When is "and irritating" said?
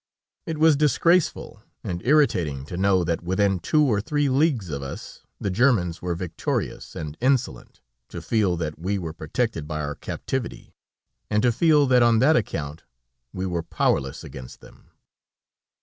1.83-2.65